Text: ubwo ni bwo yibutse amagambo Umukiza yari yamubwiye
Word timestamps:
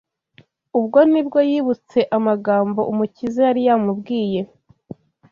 ubwo 0.77 0.99
ni 1.11 1.21
bwo 1.27 1.39
yibutse 1.49 1.99
amagambo 2.17 2.79
Umukiza 2.91 3.39
yari 3.47 3.61
yamubwiye 3.67 4.41